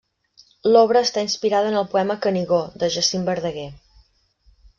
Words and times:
L'obra 0.69 1.03
està 1.07 1.23
inspirada 1.25 1.69
en 1.73 1.77
el 1.81 1.85
poema 1.91 2.15
Canigó, 2.25 2.63
de 2.85 2.91
Jacint 2.97 3.29
Verdaguer. 3.29 3.69